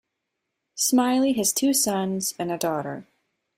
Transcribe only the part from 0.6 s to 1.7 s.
Smiley has